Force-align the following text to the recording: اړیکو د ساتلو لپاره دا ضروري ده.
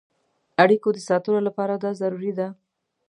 اړیکو 0.63 0.89
د 0.93 0.97
ساتلو 1.09 1.39
لپاره 1.47 1.73
دا 1.83 1.91
ضروري 2.01 2.31
ده. 2.39 2.47